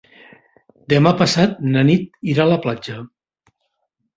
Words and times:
Demà 0.93 1.11
passat 1.19 1.61
na 1.75 1.83
Nit 1.91 2.09
irà 2.33 2.47
a 2.47 2.51
la 2.53 2.59
platja. 2.65 2.99